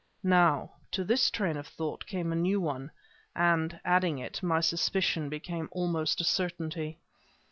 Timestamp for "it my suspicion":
4.17-5.29